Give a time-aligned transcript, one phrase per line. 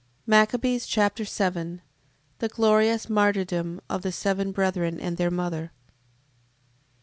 [0.25, 1.79] 2 Machabees Chapter 7
[2.39, 5.73] The glorious martyrdom of the seven brethren and their mother.